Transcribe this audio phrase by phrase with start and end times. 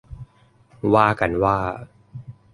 [0.93, 1.57] ว่ากันว่า